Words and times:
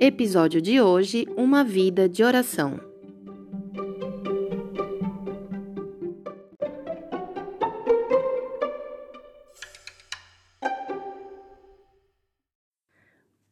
Episódio 0.00 0.60
de 0.60 0.80
hoje: 0.80 1.24
Uma 1.36 1.62
vida 1.62 2.08
de 2.08 2.24
oração. 2.24 2.80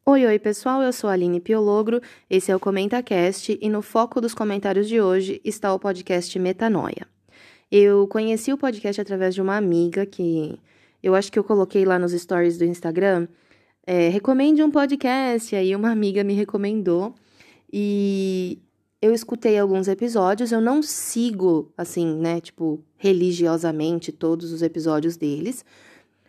Oi, 0.05 0.25
oi 0.25 0.37
pessoal, 0.37 0.81
eu 0.81 0.91
sou 0.91 1.09
a 1.09 1.13
Aline 1.13 1.39
Piologro, 1.39 2.01
esse 2.29 2.51
é 2.51 2.55
o 2.55 2.59
ComentaCast 2.59 3.57
e 3.61 3.69
no 3.69 3.81
foco 3.81 4.19
dos 4.19 4.33
comentários 4.33 4.87
de 4.89 4.99
hoje 4.99 5.39
está 5.45 5.73
o 5.73 5.79
podcast 5.79 6.37
Metanoia. 6.37 7.07
Eu 7.71 8.05
conheci 8.07 8.51
o 8.51 8.57
podcast 8.57 8.99
através 8.99 9.33
de 9.33 9.41
uma 9.41 9.55
amiga 9.55 10.05
que 10.05 10.59
eu 11.01 11.15
acho 11.15 11.31
que 11.31 11.39
eu 11.39 11.43
coloquei 11.43 11.85
lá 11.85 11.97
nos 11.97 12.11
stories 12.11 12.57
do 12.57 12.65
Instagram 12.65 13.27
é, 13.85 14.09
recomende 14.09 14.63
um 14.63 14.71
podcast. 14.71 15.55
Aí 15.55 15.75
uma 15.75 15.91
amiga 15.91 16.23
me 16.23 16.33
recomendou 16.33 17.13
e 17.71 18.59
eu 19.01 19.13
escutei 19.13 19.57
alguns 19.57 19.87
episódios. 19.87 20.51
Eu 20.51 20.61
não 20.61 20.81
sigo, 20.81 21.71
assim, 21.77 22.15
né, 22.15 22.39
tipo, 22.39 22.83
religiosamente 22.97 24.11
todos 24.11 24.51
os 24.51 24.61
episódios 24.61 25.17
deles, 25.17 25.65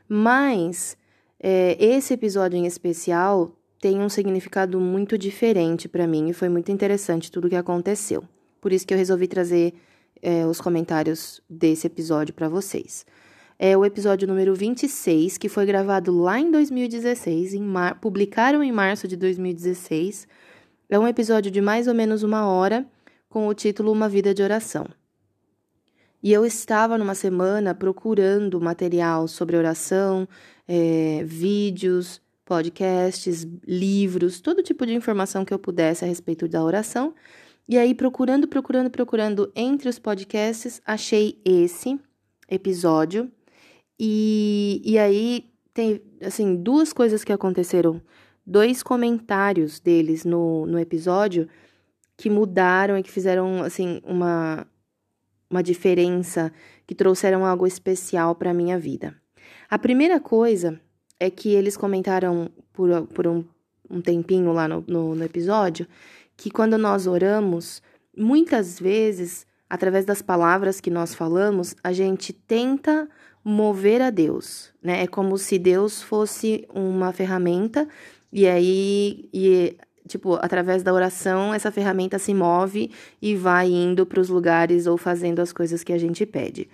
mas 0.09 0.97
é, 1.41 1.77
esse 1.79 2.15
episódio 2.15 2.59
em 2.59 2.67
especial 2.67 3.53
tem 3.81 4.01
um 4.01 4.09
significado 4.09 4.81
muito 4.81 5.19
diferente 5.19 5.89
para 5.89 6.07
mim 6.07 6.31
e 6.31 6.33
foi 6.33 6.49
muito 6.49 6.73
interessante 6.73 7.31
tudo 7.31 7.47
o 7.47 7.51
que 7.51 7.57
aconteceu. 7.57 8.25
Por 8.61 8.73
isso 8.73 8.87
que 8.87 8.95
eu 8.95 8.99
resolvi 8.99 9.29
trazer 9.29 9.75
é, 10.23 10.47
os 10.47 10.61
comentários 10.61 11.43
desse 11.49 11.87
episódio 11.87 12.33
para 12.33 12.49
vocês 12.49 13.05
é 13.67 13.75
o 13.79 13.83
episódio 13.83 14.29
número 14.29 14.55
26, 14.55 15.39
que 15.39 15.49
foi 15.49 15.65
gravado 15.65 16.15
lá 16.15 16.39
em 16.39 16.51
2016, 16.51 17.55
em 17.55 17.63
mar... 17.63 17.99
publicaram 17.99 18.63
em 18.63 18.71
março 18.71 19.09
de 19.09 19.17
2016. 19.17 20.29
É 20.91 20.99
um 20.99 21.09
episódio 21.09 21.51
de 21.51 21.63
mais 21.63 21.89
ou 21.89 21.95
menos 21.95 22.23
uma 22.23 22.47
hora, 22.47 22.87
com 23.27 23.49
o 23.49 23.55
título 23.55 23.91
Uma 23.91 24.07
Vida 24.07 24.35
de 24.35 24.43
Oração. 24.43 24.87
E 26.23 26.31
eu 26.31 26.45
estava 26.45 26.99
numa 26.99 27.15
semana 27.15 27.75
procurando 27.75 28.61
material 28.61 29.27
sobre 29.27 29.57
oração, 29.57 30.29
é, 30.69 31.23
vídeos, 31.25 32.21
podcasts, 32.45 33.47
livros, 33.67 34.43
todo 34.43 34.63
tipo 34.63 34.85
de 34.85 34.93
informação 34.93 35.43
que 35.43 35.55
eu 35.55 35.59
pudesse 35.59 36.05
a 36.05 36.07
respeito 36.07 36.47
da 36.47 36.63
oração. 36.63 37.15
E 37.67 37.79
aí, 37.79 37.95
procurando, 37.95 38.47
procurando, 38.47 38.91
procurando 38.91 39.51
entre 39.57 39.89
os 39.89 39.99
podcasts, 39.99 40.83
achei 40.85 41.41
esse 41.47 41.99
episódio 42.47 43.33
e, 43.99 44.83
e 44.85 44.99
aí 44.99 45.51
tem, 45.73 46.01
assim, 46.23 46.57
duas 46.57 46.93
coisas 46.93 47.25
que 47.25 47.33
aconteceram. 47.33 48.01
Dois 48.47 48.83
comentários 48.83 49.81
deles 49.81 50.25
no, 50.25 50.67
no 50.67 50.79
episódio 50.79 51.49
que 52.17 52.31
mudaram 52.31 52.97
e 52.97 53.03
que 53.03 53.11
fizeram, 53.11 53.63
assim, 53.63 54.01
uma, 54.05 54.67
uma 55.51 55.63
diferença, 55.63 56.53
que 56.87 56.95
trouxeram 56.95 57.45
algo 57.45 57.67
especial 57.67 58.35
para 58.35 58.55
minha 58.55 58.79
vida. 58.79 59.15
A 59.71 59.79
primeira 59.79 60.21
coisa 60.21 60.81
é 61.19 61.31
que 61.31 61.51
eles 61.51 61.77
comentaram 61.77 62.51
por, 62.73 63.07
por 63.09 63.27
um, 63.27 63.45
um 63.91 64.01
tempinho 64.01 64.53
lá 64.53 64.69
no, 64.69 64.85
no, 64.87 65.15
no 65.15 65.25
episódio 65.25 65.87
que 66.37 66.51
quando 66.51 66.77
nós 66.77 67.07
oramos, 67.07 67.83
muitas 68.17 68.79
vezes, 68.79 69.47
através 69.69 70.05
das 70.05 70.21
palavras 70.21 70.81
que 70.81 70.91
nós 70.91 71.15
falamos, 71.15 71.75
a 71.83 71.93
gente 71.93 72.33
tenta 72.33 73.09
mover 73.45 74.01
a 74.01 74.11
Deus, 74.11 74.73
né? 74.83 75.03
É 75.03 75.07
como 75.07 75.37
se 75.37 75.59
Deus 75.59 76.03
fosse 76.03 76.67
uma 76.73 77.13
ferramenta 77.13 77.87
e 78.33 78.47
aí 78.47 79.29
e 79.33 79.77
tipo, 80.09 80.35
através 80.35 80.83
da 80.83 80.93
oração, 80.93 81.53
essa 81.53 81.71
ferramenta 81.71 82.19
se 82.19 82.35
move 82.35 82.91
e 83.21 83.35
vai 83.37 83.69
indo 83.69 84.05
para 84.07 84.21
os 84.21 84.29
lugares 84.29 84.87
ou 84.87 84.97
fazendo 84.97 85.41
as 85.41 85.53
coisas 85.53 85.83
que 85.83 85.93
a 85.93 85.99
gente 85.99 86.27
pede. 86.27 86.69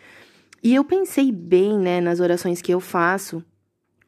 E 0.62 0.75
eu 0.75 0.84
pensei 0.84 1.33
bem, 1.33 1.78
né, 1.78 2.00
nas 2.00 2.21
orações 2.21 2.61
que 2.61 2.72
eu 2.72 2.81
faço, 2.81 3.43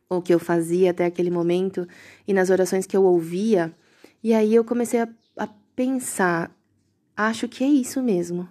ou 0.08 0.20
que 0.20 0.34
eu 0.34 0.38
fazia 0.38 0.90
até 0.90 1.06
aquele 1.06 1.30
momento, 1.30 1.86
e 2.26 2.34
nas 2.34 2.50
orações 2.50 2.86
que 2.86 2.96
eu 2.96 3.04
ouvia, 3.04 3.72
e 4.22 4.34
aí 4.34 4.54
eu 4.54 4.64
comecei 4.64 5.00
a, 5.00 5.08
a 5.38 5.48
pensar, 5.74 6.54
acho 7.16 7.48
que 7.48 7.64
é 7.64 7.68
isso 7.68 8.02
mesmo. 8.02 8.48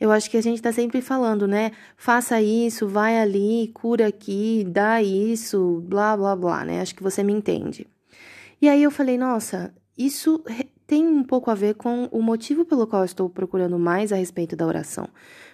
Eu 0.00 0.10
acho 0.10 0.30
que 0.30 0.38
a 0.38 0.40
gente 0.40 0.56
está 0.56 0.72
sempre 0.72 1.02
falando, 1.02 1.46
né? 1.46 1.72
Faça 1.94 2.40
isso, 2.40 2.88
vai 2.88 3.18
ali, 3.20 3.70
cura 3.74 4.06
aqui, 4.06 4.64
dá 4.66 5.02
isso, 5.02 5.82
blá, 5.86 6.16
blá, 6.16 6.34
blá, 6.34 6.64
né? 6.64 6.80
Acho 6.80 6.94
que 6.94 7.02
você 7.02 7.22
me 7.22 7.34
entende. 7.34 7.86
E 8.62 8.68
aí 8.68 8.82
eu 8.82 8.90
falei, 8.90 9.18
nossa, 9.18 9.74
isso 9.98 10.42
tem 10.86 11.06
um 11.06 11.22
pouco 11.22 11.50
a 11.50 11.54
ver 11.54 11.74
com 11.74 12.08
o 12.10 12.22
motivo 12.22 12.64
pelo 12.64 12.86
qual 12.86 13.04
estou 13.04 13.28
procurando 13.28 13.78
mais 13.78 14.10
a 14.10 14.16
respeito 14.16 14.56
da 14.56 14.66
oração. 14.66 15.06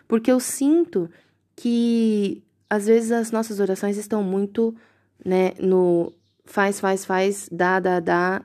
Porque 0.07 0.31
eu 0.31 0.39
sinto 0.39 1.11
que 1.57 2.41
às 2.71 2.87
vezes 2.87 3.11
as 3.11 3.33
nossas 3.33 3.59
orações 3.59 3.97
estão 3.97 4.23
muito, 4.23 4.77
né, 5.25 5.55
no 5.59 6.13
faz, 6.45 6.79
faz, 6.79 7.05
faz, 7.05 7.49
dá, 7.51 7.81
dá, 7.81 7.99
dá, 7.99 8.45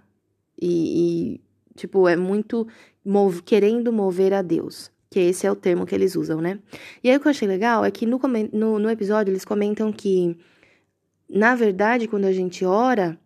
e, 0.59 1.35
e 1.35 1.41
tipo, 1.75 2.07
é 2.07 2.15
muito 2.15 2.67
move, 3.05 3.43
querendo 3.43 3.93
mover 3.93 4.33
a 4.33 4.41
Deus 4.41 4.91
que 5.11 5.19
esse 5.19 5.45
é 5.45 5.51
o 5.51 5.55
termo 5.55 5.85
que 5.85 5.93
eles 5.93 6.15
usam, 6.15 6.39
né? 6.39 6.57
E 7.03 7.09
aí 7.09 7.17
o 7.17 7.19
que 7.19 7.27
eu 7.27 7.31
achei 7.31 7.45
legal 7.45 7.83
é 7.83 7.91
que 7.91 8.05
no, 8.05 8.17
no, 8.53 8.79
no 8.79 8.89
episódio 8.89 9.29
eles 9.29 9.43
comentam 9.43 9.91
que, 9.91 10.37
na 11.29 11.53
verdade, 11.53 12.07
quando 12.07 12.23
a 12.23 12.31
gente 12.31 12.63
ora, 12.63 13.19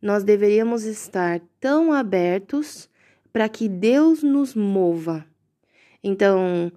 nós 0.00 0.22
deveríamos 0.22 0.84
estar 0.84 1.42
tão 1.58 1.92
abertos 1.92 2.88
para 3.32 3.48
que 3.48 3.68
Deus 3.68 4.22
nos 4.22 4.54
mova. 4.54 5.26
Então, 6.02 6.70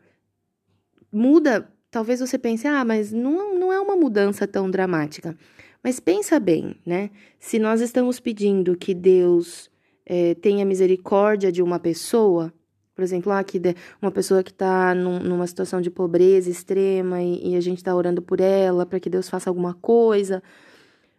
muda. 1.12 1.72
Talvez 1.92 2.20
você 2.20 2.38
pense, 2.38 2.68
ah, 2.68 2.84
mas 2.84 3.12
não, 3.12 3.58
não 3.58 3.72
é 3.72 3.80
uma 3.80 3.96
mudança 3.96 4.48
tão 4.48 4.70
dramática. 4.70 5.38
Mas 5.84 6.00
pensa 6.00 6.40
bem, 6.40 6.75
né? 6.86 7.12
Se 7.40 7.59
nós 7.59 7.81
estamos 7.81 8.20
pedindo 8.20 8.75
que 8.75 8.94
Deus 8.94 9.70
é, 10.06 10.34
tenha 10.34 10.66
misericórdia 10.66 11.52
de 11.52 11.62
uma 11.62 11.80
pessoa, 11.80 12.52
por 12.95 13.03
exemplo, 13.03 13.31
ah, 13.31 13.44
que 13.44 13.61
uma 14.01 14.09
pessoa 14.09 14.41
que 14.41 14.51
está 14.51 14.95
num, 14.95 15.19
numa 15.19 15.45
situação 15.45 15.81
de 15.81 15.91
pobreza 15.91 16.50
extrema 16.50 17.22
e, 17.22 17.51
e 17.51 17.56
a 17.57 17.61
gente 17.61 17.79
está 17.79 17.94
orando 17.94 18.22
por 18.22 18.39
ela 18.39 18.85
para 18.85 19.00
que 19.01 19.09
Deus 19.09 19.29
faça 19.29 19.50
alguma 19.50 19.73
coisa. 19.73 20.41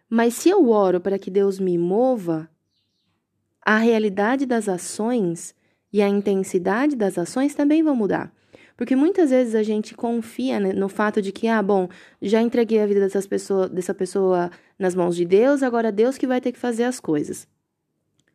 Mas 0.09 0.33
se 0.33 0.49
eu 0.49 0.69
oro 0.69 0.99
para 0.99 1.19
que 1.19 1.29
Deus 1.29 1.59
me 1.59 1.77
mova, 1.77 2.49
a 3.61 3.77
realidade 3.77 4.45
das 4.45 4.67
ações 4.67 5.53
e 5.93 6.01
a 6.01 6.07
intensidade 6.07 6.95
das 6.95 7.17
ações 7.17 7.53
também 7.53 7.83
vão 7.83 7.95
mudar. 7.95 8.33
Porque 8.75 8.95
muitas 8.95 9.29
vezes 9.29 9.55
a 9.55 9.63
gente 9.63 9.95
confia 9.95 10.59
né, 10.59 10.73
no 10.73 10.87
fato 10.87 11.21
de 11.21 11.31
que, 11.31 11.47
ah, 11.47 11.61
bom, 11.61 11.89
já 12.21 12.41
entreguei 12.41 12.79
a 12.79 12.85
vida 12.85 12.99
dessas 12.99 13.27
pessoa, 13.27 13.67
dessa 13.67 13.93
pessoa 13.93 14.51
nas 14.77 14.95
mãos 14.95 15.15
de 15.15 15.25
Deus, 15.25 15.63
agora 15.63 15.91
Deus 15.91 16.17
que 16.17 16.27
vai 16.27 16.39
ter 16.39 16.51
que 16.51 16.59
fazer 16.59 16.83
as 16.83 16.99
coisas. 16.99 17.47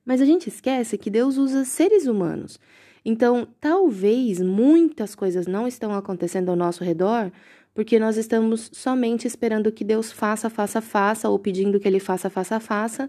Mas 0.04 0.20
a 0.20 0.24
gente 0.24 0.48
esquece 0.48 0.98
que 0.98 1.08
Deus 1.08 1.36
usa 1.36 1.64
seres 1.64 2.06
humanos. 2.06 2.58
Então, 3.04 3.48
talvez 3.60 4.40
muitas 4.40 5.14
coisas 5.14 5.46
não 5.46 5.66
estão 5.66 5.92
acontecendo 5.92 6.50
ao 6.50 6.56
nosso 6.56 6.84
redor 6.84 7.32
porque 7.74 7.98
nós 7.98 8.16
estamos 8.16 8.70
somente 8.72 9.26
esperando 9.26 9.72
que 9.72 9.84
Deus 9.84 10.12
faça, 10.12 10.50
faça, 10.50 10.80
faça, 10.80 11.28
ou 11.28 11.38
pedindo 11.38 11.80
que 11.80 11.88
Ele 11.88 11.98
faça, 11.98 12.28
faça, 12.28 12.60
faça, 12.60 13.08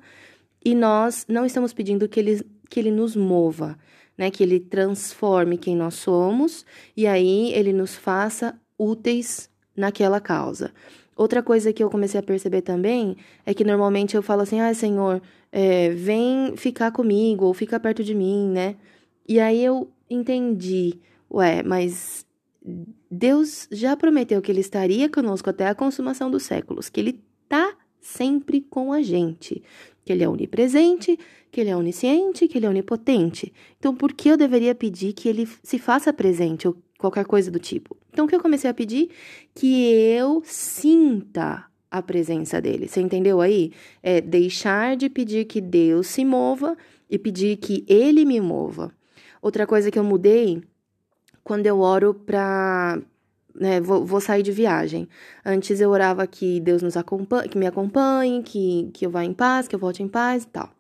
e 0.64 0.74
nós 0.74 1.26
não 1.28 1.46
estamos 1.46 1.74
pedindo 1.74 2.08
que 2.08 2.20
Ele, 2.20 2.42
que 2.70 2.80
ele 2.80 2.92
nos 2.92 3.16
mova, 3.16 3.78
né? 4.18 4.32
Que 4.32 4.44
Ele 4.44 4.60
transforme 4.60 5.58
quem 5.58 5.76
nós 5.76 5.96
somos 5.96 6.66
e 6.96 7.06
aí 7.06 7.52
Ele 7.54 7.74
nos 7.74 7.96
faça 7.96 8.58
úteis 8.78 9.50
naquela 9.76 10.22
causa. 10.22 10.72
Outra 11.16 11.44
coisa 11.44 11.74
que 11.74 11.84
eu 11.84 11.90
comecei 11.90 12.20
a 12.20 12.24
perceber 12.24 12.62
também 12.62 13.18
é 13.46 13.54
que 13.54 13.64
normalmente 13.64 14.16
eu 14.16 14.24
falo 14.24 14.42
assim: 14.42 14.62
ah, 14.62 14.74
Senhor, 14.74 15.22
é, 15.52 15.90
vem 15.90 16.56
ficar 16.56 16.92
comigo 16.92 17.46
ou 17.46 17.54
fica 17.54 17.80
perto 17.80 18.04
de 18.04 18.16
mim, 18.16 18.50
né? 18.50 18.76
E 19.28 19.40
aí 19.40 19.64
eu 19.64 19.90
entendi, 20.10 21.00
ué, 21.32 21.64
mas 21.64 22.26
Deus 23.10 23.68
já 23.72 23.96
prometeu 23.96 24.42
que 24.42 24.52
ele 24.52 24.62
estaria 24.62 25.10
conosco 25.10 25.50
até 25.50 25.68
a 25.68 25.76
consumação 25.76 26.30
dos 26.30 26.44
séculos, 26.44 26.90
que 26.90 27.00
ele 27.00 27.22
tá 27.48 27.76
sempre 28.00 28.62
com 28.62 28.92
a 28.92 29.02
gente, 29.02 29.64
que 30.04 30.12
ele 30.12 30.24
é 30.24 30.30
onipresente, 30.30 31.18
que 31.52 31.62
ele 31.62 31.70
é 31.70 31.76
onisciente, 31.76 32.48
que 32.48 32.58
ele 32.58 32.66
é 32.66 32.70
onipotente. 32.70 33.54
Então, 33.80 33.96
por 33.96 34.12
que 34.14 34.30
eu 34.30 34.38
deveria 34.38 34.76
pedir 34.76 35.14
que 35.14 35.30
ele 35.30 35.48
se 35.62 35.78
faça 35.80 36.12
presente 36.12 36.68
ou 36.68 36.76
qualquer 36.98 37.26
coisa 37.26 37.50
do 37.50 37.60
tipo? 37.60 37.96
Então, 38.12 38.26
o 38.26 38.28
que 38.28 38.36
eu 38.36 38.42
comecei 38.42 38.70
a 38.70 38.74
pedir? 38.74 39.10
Que 39.54 39.92
eu 39.92 40.42
sinta 40.46 41.66
a 41.90 42.02
presença 42.02 42.60
dele. 42.60 42.88
Você 42.88 43.00
entendeu 43.00 43.40
aí? 43.40 43.72
É 44.02 44.20
deixar 44.20 44.98
de 44.98 45.10
pedir 45.10 45.46
que 45.46 45.62
Deus 45.62 46.08
se 46.08 46.26
mova 46.26 46.76
e 47.10 47.20
pedir 47.20 47.58
que 47.58 47.86
ele 47.88 48.26
me 48.26 48.42
mova. 48.42 48.92
Outra 49.44 49.68
coisa 49.68 49.92
que 49.92 50.00
eu 50.00 50.06
mudei 50.06 50.64
quando 51.44 51.68
eu 51.68 51.82
oro 51.82 52.14
para 52.14 52.98
né, 53.54 53.82
vou, 53.82 54.06
vou, 54.06 54.22
sair 54.22 54.42
de 54.42 54.54
viagem. 54.54 55.06
Antes 55.46 55.82
eu 55.82 55.90
orava 55.90 56.26
que 56.26 56.62
Deus 56.62 56.82
nos 56.82 56.96
acompanhe, 56.96 57.50
que 57.50 57.58
me 57.58 57.68
acompanhe, 57.68 58.42
que, 58.42 58.90
que 58.94 59.06
eu 59.06 59.12
vá 59.12 59.26
em 59.26 59.34
paz, 59.34 59.68
que 59.68 59.76
eu 59.76 59.80
volte 59.80 60.02
em 60.02 60.08
paz 60.08 60.44
e 60.44 60.48
tal. 60.48 60.74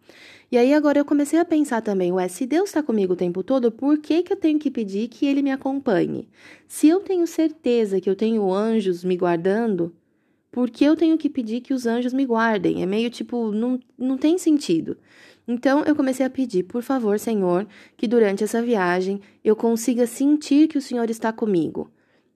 E 0.49 0.57
aí 0.57 0.73
agora 0.73 0.97
eu 0.97 1.03
comecei 1.03 1.37
a 1.37 1.43
pensar 1.43 1.81
também, 1.81 2.13
ué, 2.13 2.25
se 2.29 2.45
Deus 2.45 2.69
está 2.69 2.81
comigo 2.81 3.11
o 3.11 3.17
tempo 3.17 3.43
todo, 3.43 3.69
por 3.69 3.97
que, 3.97 4.23
que 4.23 4.31
eu 4.31 4.37
tenho 4.37 4.57
que 4.57 4.71
pedir 4.71 5.09
que 5.09 5.25
Ele 5.25 5.41
me 5.41 5.51
acompanhe? 5.51 6.29
Se 6.65 6.87
eu 6.87 7.01
tenho 7.01 7.27
certeza 7.27 7.99
que 7.99 8.09
eu 8.09 8.15
tenho 8.15 8.49
anjos 8.49 9.03
me 9.03 9.17
guardando, 9.17 9.93
por 10.49 10.69
que 10.69 10.85
eu 10.85 10.95
tenho 10.95 11.17
que 11.17 11.29
pedir 11.29 11.59
que 11.59 11.73
os 11.73 11.85
anjos 11.85 12.13
me 12.13 12.25
guardem? 12.25 12.81
É 12.81 12.85
meio 12.85 13.09
tipo, 13.09 13.51
não, 13.51 13.77
não 13.97 14.17
tem 14.17 14.37
sentido. 14.37 14.95
Então 15.47 15.83
eu 15.83 15.95
comecei 15.95 16.25
a 16.25 16.29
pedir, 16.29 16.63
por 16.63 16.81
favor, 16.81 17.19
Senhor, 17.19 17.67
que 17.97 18.07
durante 18.07 18.43
essa 18.43 18.61
viagem 18.61 19.19
eu 19.43 19.55
consiga 19.55 20.07
sentir 20.07 20.67
que 20.67 20.77
o 20.77 20.81
Senhor 20.81 21.09
está 21.09 21.33
comigo, 21.33 21.91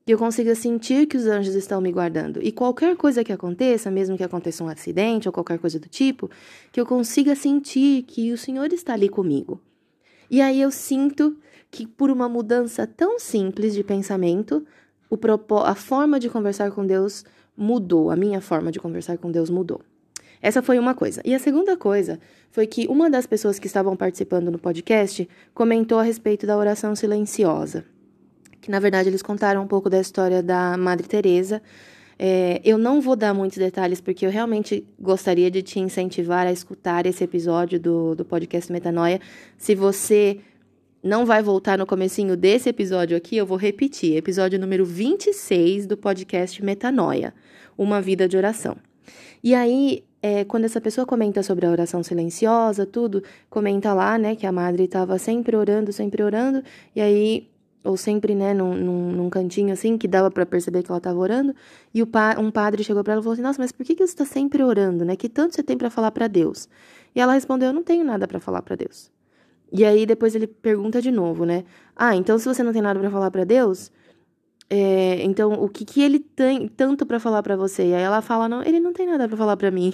que 0.05 0.13
eu 0.13 0.17
consiga 0.17 0.53
sentir 0.55 1.07
que 1.07 1.15
os 1.15 1.25
anjos 1.25 1.55
estão 1.55 1.79
me 1.79 1.91
guardando. 1.91 2.41
E 2.43 2.51
qualquer 2.51 2.97
coisa 2.97 3.23
que 3.23 3.31
aconteça, 3.31 3.89
mesmo 3.89 4.17
que 4.17 4.23
aconteça 4.23 4.63
um 4.63 4.67
acidente 4.67 5.27
ou 5.27 5.33
qualquer 5.33 5.57
coisa 5.57 5.79
do 5.79 5.87
tipo, 5.87 6.29
que 6.71 6.79
eu 6.79 6.85
consiga 6.85 7.35
sentir 7.35 8.03
que 8.03 8.31
o 8.33 8.37
Senhor 8.37 8.71
está 8.73 8.93
ali 8.93 9.07
comigo. 9.07 9.61
E 10.29 10.41
aí 10.41 10.61
eu 10.61 10.71
sinto 10.71 11.37
que 11.71 11.87
por 11.87 12.09
uma 12.09 12.27
mudança 12.27 12.85
tão 12.85 13.19
simples 13.19 13.73
de 13.73 13.83
pensamento, 13.83 14.65
a 15.65 15.75
forma 15.75 16.19
de 16.19 16.29
conversar 16.29 16.71
com 16.71 16.85
Deus 16.85 17.23
mudou, 17.55 18.11
a 18.11 18.15
minha 18.15 18.41
forma 18.41 18.71
de 18.71 18.79
conversar 18.79 19.17
com 19.17 19.31
Deus 19.31 19.49
mudou. 19.49 19.81
Essa 20.41 20.61
foi 20.61 20.77
uma 20.77 20.93
coisa. 20.93 21.21
E 21.25 21.33
a 21.33 21.39
segunda 21.39 21.75
coisa 21.75 22.19
foi 22.51 22.67
que 22.67 22.87
uma 22.87 23.09
das 23.09 23.25
pessoas 23.25 23.59
que 23.59 23.67
estavam 23.67 23.95
participando 23.95 24.51
no 24.51 24.59
podcast 24.59 25.27
comentou 25.53 25.99
a 25.99 26.03
respeito 26.03 26.45
da 26.45 26.57
oração 26.57 26.95
silenciosa. 26.95 27.85
Que 28.61 28.71
na 28.71 28.79
verdade 28.79 29.09
eles 29.09 29.21
contaram 29.21 29.63
um 29.63 29.67
pouco 29.67 29.89
da 29.89 29.99
história 29.99 30.43
da 30.43 30.77
Madre 30.77 31.07
Teresa. 31.07 31.61
É, 32.19 32.59
eu 32.63 32.77
não 32.77 32.99
vou 32.99 33.15
dar 33.15 33.33
muitos 33.33 33.57
detalhes 33.57 34.01
porque 34.01 34.25
eu 34.25 34.31
realmente 34.31 34.87
gostaria 34.99 35.51
de 35.51 35.61
te 35.61 35.79
incentivar 35.79 36.47
a 36.47 36.51
escutar 36.51 37.05
esse 37.05 37.23
episódio 37.23 37.79
do, 37.79 38.15
do 38.15 38.25
podcast 38.25 38.71
Metanoia. 38.71 39.19
Se 39.57 39.75
você 39.75 40.39
não 41.03 41.25
vai 41.25 41.43
voltar 41.43 41.77
no 41.77 41.85
comecinho 41.85 42.35
desse 42.35 42.69
episódio 42.69 43.15
aqui, 43.15 43.37
eu 43.37 43.45
vou 43.45 43.57
repetir. 43.57 44.17
Episódio 44.17 44.59
número 44.59 44.83
26 44.83 45.85
do 45.85 45.95
podcast 45.95 46.63
Metanoia, 46.63 47.33
Uma 47.77 48.01
Vida 48.01 48.27
de 48.27 48.35
Oração. 48.35 48.75
E 49.43 49.53
aí, 49.53 50.03
é, 50.27 50.43
quando 50.43 50.65
essa 50.65 50.81
pessoa 50.81 51.05
comenta 51.07 51.41
sobre 51.41 51.65
a 51.65 51.71
oração 51.71 52.03
silenciosa, 52.03 52.85
tudo, 52.85 53.23
comenta 53.49 53.93
lá, 53.93 54.17
né, 54.17 54.35
que 54.35 54.45
a 54.45 54.51
madre 54.51 54.83
estava 54.83 55.17
sempre 55.17 55.55
orando, 55.55 55.93
sempre 55.93 56.21
orando, 56.21 56.61
e 56.93 56.99
aí, 56.99 57.49
ou 57.83 57.95
sempre, 57.95 58.35
né, 58.35 58.53
num, 58.53 58.75
num, 58.75 59.11
num 59.13 59.29
cantinho 59.29 59.71
assim, 59.71 59.97
que 59.97 60.07
dava 60.07 60.29
para 60.29 60.45
perceber 60.45 60.83
que 60.83 60.91
ela 60.91 60.97
estava 60.97 61.17
orando, 61.17 61.55
e 61.93 62.01
o 62.01 62.07
pa 62.07 62.35
um 62.37 62.51
padre 62.51 62.83
chegou 62.83 63.03
para 63.03 63.13
ela 63.13 63.21
e 63.21 63.23
falou 63.23 63.33
assim: 63.33 63.41
Nossa, 63.41 63.61
mas 63.61 63.71
por 63.71 63.85
que, 63.85 63.95
que 63.95 64.05
você 64.05 64.13
está 64.13 64.25
sempre 64.25 64.61
orando, 64.63 65.05
né? 65.05 65.15
Que 65.15 65.29
tanto 65.29 65.55
você 65.55 65.63
tem 65.63 65.77
para 65.77 65.89
falar 65.89 66.11
para 66.11 66.27
Deus? 66.27 66.67
E 67.15 67.21
ela 67.21 67.33
respondeu: 67.33 67.69
Eu 67.69 67.73
não 67.73 67.83
tenho 67.83 68.03
nada 68.03 68.27
para 68.27 68.39
falar 68.39 68.61
para 68.61 68.75
Deus. 68.75 69.09
E 69.71 69.85
aí 69.85 70.05
depois 70.05 70.35
ele 70.35 70.47
pergunta 70.47 71.01
de 71.01 71.11
novo, 71.11 71.45
né? 71.45 71.63
Ah, 71.95 72.15
então 72.15 72.37
se 72.39 72.45
você 72.45 72.63
não 72.63 72.73
tem 72.73 72.81
nada 72.81 72.99
para 72.99 73.09
falar 73.11 73.31
para 73.31 73.43
Deus, 73.45 73.91
é, 74.69 75.23
então 75.23 75.53
o 75.53 75.69
que, 75.69 75.85
que 75.85 76.01
ele 76.01 76.19
tem 76.19 76.67
tanto 76.67 77.05
para 77.05 77.19
falar 77.19 77.41
para 77.43 77.55
você? 77.55 77.87
E 77.87 77.93
aí 77.93 78.03
ela 78.03 78.21
fala: 78.21 78.49
Não, 78.49 78.61
ele 78.63 78.79
não 78.79 78.93
tem 78.93 79.07
nada 79.07 79.27
para 79.27 79.37
falar 79.37 79.55
para 79.57 79.71
mim. 79.71 79.93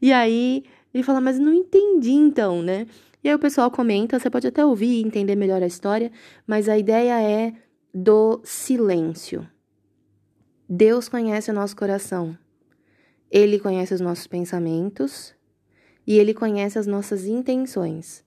E 0.00 0.12
aí 0.12 0.64
ele 0.92 1.02
fala, 1.02 1.20
mas 1.20 1.38
não 1.38 1.52
entendi 1.52 2.12
então, 2.12 2.62
né? 2.62 2.86
E 3.24 3.28
aí 3.28 3.34
o 3.34 3.38
pessoal 3.38 3.70
comenta, 3.70 4.18
você 4.18 4.28
pode 4.28 4.46
até 4.46 4.64
ouvir 4.64 5.00
e 5.00 5.02
entender 5.02 5.36
melhor 5.36 5.62
a 5.62 5.66
história, 5.66 6.10
mas 6.46 6.68
a 6.68 6.76
ideia 6.76 7.20
é 7.22 7.52
do 7.94 8.40
silêncio. 8.42 9.48
Deus 10.68 11.08
conhece 11.08 11.50
o 11.50 11.54
nosso 11.54 11.76
coração. 11.76 12.36
Ele 13.30 13.58
conhece 13.58 13.94
os 13.94 14.00
nossos 14.00 14.26
pensamentos 14.26 15.34
e 16.06 16.18
ele 16.18 16.34
conhece 16.34 16.78
as 16.78 16.86
nossas 16.86 17.26
intenções. 17.26 18.24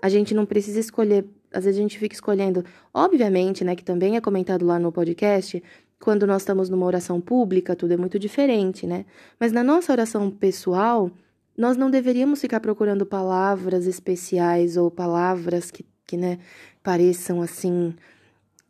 A 0.00 0.08
gente 0.08 0.34
não 0.34 0.46
precisa 0.46 0.78
escolher, 0.78 1.26
às 1.52 1.64
vezes 1.64 1.78
a 1.78 1.82
gente 1.82 1.98
fica 1.98 2.14
escolhendo, 2.14 2.64
obviamente, 2.94 3.64
né, 3.64 3.74
que 3.74 3.84
também 3.84 4.16
é 4.16 4.20
comentado 4.20 4.64
lá 4.64 4.78
no 4.78 4.92
podcast, 4.92 5.62
quando 6.00 6.26
nós 6.26 6.42
estamos 6.42 6.68
numa 6.68 6.86
oração 6.86 7.20
pública, 7.20 7.74
tudo 7.74 7.92
é 7.92 7.96
muito 7.96 8.18
diferente, 8.18 8.86
né? 8.86 9.04
Mas 9.38 9.52
na 9.52 9.64
nossa 9.64 9.92
oração 9.92 10.30
pessoal, 10.30 11.10
nós 11.56 11.76
não 11.76 11.90
deveríamos 11.90 12.40
ficar 12.40 12.60
procurando 12.60 13.04
palavras 13.04 13.86
especiais 13.86 14.76
ou 14.76 14.90
palavras 14.90 15.70
que, 15.70 15.84
que 16.06 16.16
né, 16.16 16.38
pareçam 16.82 17.42
assim, 17.42 17.94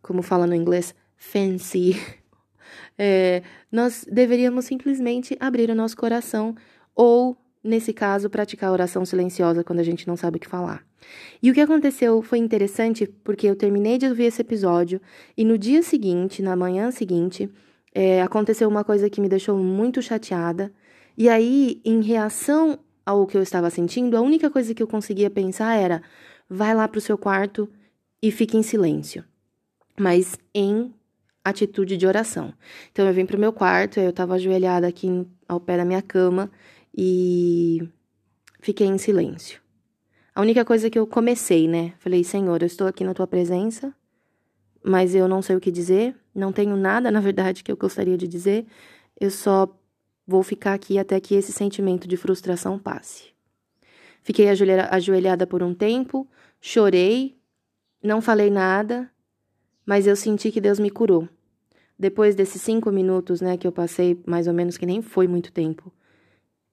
como 0.00 0.22
fala 0.22 0.46
no 0.46 0.54
inglês, 0.54 0.94
fancy. 1.16 1.94
É, 3.00 3.44
nós 3.70 4.04
deveríamos 4.10 4.64
simplesmente 4.64 5.36
abrir 5.38 5.70
o 5.70 5.74
nosso 5.74 5.96
coração 5.96 6.56
ou, 6.96 7.36
nesse 7.62 7.92
caso, 7.92 8.28
praticar 8.28 8.70
a 8.70 8.72
oração 8.72 9.04
silenciosa 9.06 9.62
quando 9.62 9.78
a 9.78 9.84
gente 9.84 10.06
não 10.06 10.16
sabe 10.16 10.36
o 10.36 10.40
que 10.40 10.48
falar. 10.48 10.87
E 11.42 11.50
o 11.50 11.54
que 11.54 11.60
aconteceu 11.60 12.20
foi 12.22 12.38
interessante 12.38 13.06
porque 13.22 13.46
eu 13.46 13.56
terminei 13.56 13.98
de 13.98 14.06
ouvir 14.06 14.24
esse 14.24 14.40
episódio 14.40 15.00
e 15.36 15.44
no 15.44 15.56
dia 15.56 15.82
seguinte, 15.82 16.42
na 16.42 16.56
manhã 16.56 16.90
seguinte, 16.90 17.50
é, 17.94 18.22
aconteceu 18.22 18.68
uma 18.68 18.84
coisa 18.84 19.08
que 19.08 19.20
me 19.20 19.28
deixou 19.28 19.56
muito 19.56 20.02
chateada. 20.02 20.72
E 21.16 21.28
aí, 21.28 21.80
em 21.84 22.00
reação 22.00 22.78
ao 23.04 23.26
que 23.26 23.36
eu 23.36 23.42
estava 23.42 23.70
sentindo, 23.70 24.16
a 24.16 24.20
única 24.20 24.50
coisa 24.50 24.74
que 24.74 24.82
eu 24.82 24.86
conseguia 24.86 25.30
pensar 25.30 25.74
era: 25.74 26.02
vai 26.48 26.74
lá 26.74 26.86
para 26.86 26.98
o 26.98 27.00
seu 27.00 27.16
quarto 27.16 27.68
e 28.22 28.30
fique 28.30 28.56
em 28.56 28.62
silêncio, 28.62 29.24
mas 29.98 30.36
em 30.54 30.92
atitude 31.44 31.96
de 31.96 32.06
oração. 32.06 32.52
Então 32.92 33.06
eu 33.06 33.14
vim 33.14 33.26
para 33.26 33.36
o 33.36 33.40
meu 33.40 33.52
quarto, 33.52 33.98
eu 33.98 34.10
estava 34.10 34.34
ajoelhada 34.34 34.86
aqui 34.86 35.26
ao 35.48 35.60
pé 35.60 35.76
da 35.76 35.84
minha 35.84 36.02
cama 36.02 36.50
e 36.96 37.88
fiquei 38.60 38.86
em 38.86 38.98
silêncio. 38.98 39.60
A 40.38 40.40
única 40.40 40.64
coisa 40.64 40.88
que 40.88 40.96
eu 40.96 41.04
comecei, 41.04 41.66
né? 41.66 41.94
Falei, 41.98 42.22
Senhor, 42.22 42.62
eu 42.62 42.66
estou 42.66 42.86
aqui 42.86 43.02
na 43.02 43.12
tua 43.12 43.26
presença, 43.26 43.92
mas 44.84 45.12
eu 45.12 45.26
não 45.26 45.42
sei 45.42 45.56
o 45.56 45.60
que 45.60 45.68
dizer, 45.68 46.14
não 46.32 46.52
tenho 46.52 46.76
nada, 46.76 47.10
na 47.10 47.18
verdade, 47.18 47.64
que 47.64 47.72
eu 47.72 47.76
gostaria 47.76 48.16
de 48.16 48.28
dizer, 48.28 48.64
eu 49.20 49.32
só 49.32 49.68
vou 50.24 50.44
ficar 50.44 50.74
aqui 50.74 50.96
até 50.96 51.18
que 51.18 51.34
esse 51.34 51.50
sentimento 51.50 52.06
de 52.06 52.16
frustração 52.16 52.78
passe. 52.78 53.32
Fiquei 54.22 54.46
ajoelhada 54.48 55.44
por 55.44 55.60
um 55.60 55.74
tempo, 55.74 56.24
chorei, 56.60 57.36
não 58.00 58.22
falei 58.22 58.48
nada, 58.48 59.10
mas 59.84 60.06
eu 60.06 60.14
senti 60.14 60.52
que 60.52 60.60
Deus 60.60 60.78
me 60.78 60.88
curou. 60.88 61.28
Depois 61.98 62.36
desses 62.36 62.62
cinco 62.62 62.92
minutos, 62.92 63.40
né, 63.40 63.56
que 63.56 63.66
eu 63.66 63.72
passei, 63.72 64.22
mais 64.24 64.46
ou 64.46 64.54
menos, 64.54 64.78
que 64.78 64.86
nem 64.86 65.02
foi 65.02 65.26
muito 65.26 65.50
tempo, 65.50 65.92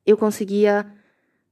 eu 0.05 0.15
conseguia 0.15 0.85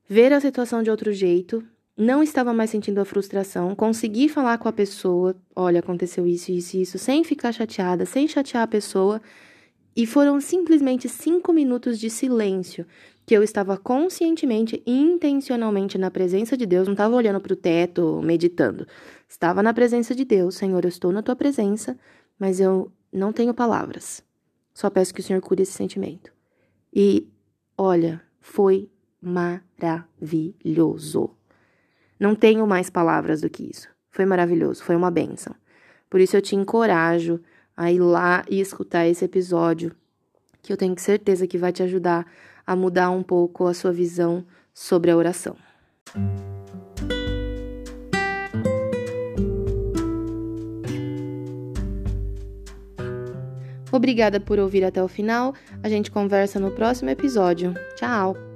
ver 0.07 0.31
a 0.31 0.39
situação 0.39 0.83
de 0.83 0.91
outro 0.91 1.11
jeito, 1.11 1.67
não 1.95 2.23
estava 2.23 2.53
mais 2.53 2.71
sentindo 2.71 2.99
a 2.99 3.05
frustração, 3.05 3.75
consegui 3.75 4.27
falar 4.27 4.57
com 4.57 4.67
a 4.67 4.73
pessoa, 4.73 5.35
olha, 5.55 5.79
aconteceu 5.79 6.25
isso, 6.25 6.51
isso, 6.51 6.77
isso, 6.77 6.97
sem 6.97 7.23
ficar 7.23 7.51
chateada, 7.51 8.05
sem 8.05 8.27
chatear 8.27 8.63
a 8.63 8.67
pessoa, 8.67 9.21
e 9.95 10.07
foram 10.07 10.41
simplesmente 10.41 11.07
cinco 11.07 11.53
minutos 11.53 11.99
de 11.99 12.09
silêncio 12.09 12.85
que 13.25 13.35
eu 13.35 13.43
estava 13.43 13.77
conscientemente, 13.77 14.83
intencionalmente 14.85 15.97
na 15.97 16.11
presença 16.11 16.57
de 16.57 16.65
Deus, 16.65 16.87
não 16.87 16.93
estava 16.93 17.15
olhando 17.15 17.39
para 17.39 17.53
o 17.53 17.55
teto, 17.55 18.21
meditando. 18.21 18.85
Estava 19.29 19.63
na 19.63 19.73
presença 19.73 20.13
de 20.13 20.25
Deus, 20.25 20.55
Senhor, 20.55 20.83
eu 20.83 20.89
estou 20.89 21.09
na 21.11 21.23
tua 21.23 21.35
presença, 21.35 21.97
mas 22.37 22.59
eu 22.59 22.91
não 23.11 23.31
tenho 23.31 23.53
palavras. 23.53 24.21
Só 24.73 24.89
peço 24.89 25.13
que 25.13 25.21
o 25.21 25.23
Senhor 25.23 25.41
cure 25.41 25.61
esse 25.61 25.73
sentimento. 25.73 26.33
E 26.93 27.29
olha, 27.77 28.21
foi 28.41 28.89
maravilhoso. 29.21 31.29
Não 32.23 32.35
tenho 32.35 32.65
mais 32.65 32.89
palavras 32.89 33.41
do 33.41 33.49
que 33.49 33.69
isso. 33.69 33.89
Foi 34.09 34.25
maravilhoso, 34.25 34.81
foi 34.81 34.95
uma 34.95 35.11
benção. 35.11 35.53
Por 36.09 36.21
isso 36.21 36.37
eu 36.37 36.41
te 36.41 36.55
encorajo 36.55 37.37
a 37.75 37.91
ir 37.91 37.99
lá 37.99 38.45
e 38.49 38.61
escutar 38.61 39.05
esse 39.05 39.25
episódio, 39.25 39.93
que 40.61 40.71
eu 40.71 40.77
tenho 40.77 40.97
certeza 40.97 41.45
que 41.45 41.57
vai 41.57 41.73
te 41.73 41.83
ajudar 41.83 42.25
a 42.65 42.77
mudar 42.77 43.09
um 43.09 43.21
pouco 43.21 43.67
a 43.67 43.73
sua 43.73 43.91
visão 43.91 44.45
sobre 44.73 45.11
a 45.11 45.17
oração. 45.17 45.57
Obrigada 53.91 54.39
por 54.39 54.59
ouvir 54.59 54.85
até 54.85 55.03
o 55.03 55.09
final. 55.09 55.53
A 55.83 55.89
gente 55.89 56.09
conversa 56.09 56.57
no 56.57 56.71
próximo 56.71 57.09
episódio. 57.09 57.73
Tchau! 57.97 58.52